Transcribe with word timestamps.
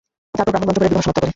তারপর 0.35 0.45
ব্রাহ্মণ 0.53 0.65
মন্ত্র 0.67 0.79
পড়ে 0.81 0.91
বিবাহ 0.91 1.03
সমাপ্ত 1.05 1.19
করে। 1.21 1.29